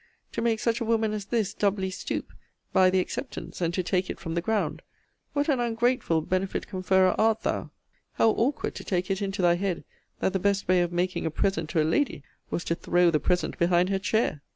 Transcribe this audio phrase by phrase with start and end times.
[0.31, 2.33] To make such a woman as this doubly stoop
[2.73, 4.81] by the acceptance, and to take it from the ground!
[5.33, 7.69] What an ungrateful benefit conferrer art thou!
[8.13, 9.83] How awkward, to take in into thy head,
[10.19, 13.19] that the best way of making a present to a lady was to throw the
[13.19, 14.41] present behind her chair!